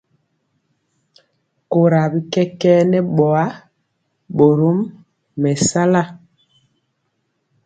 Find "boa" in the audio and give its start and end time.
3.15-3.43